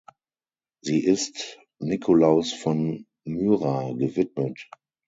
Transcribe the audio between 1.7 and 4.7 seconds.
Nikolaus von Myra gewidmet.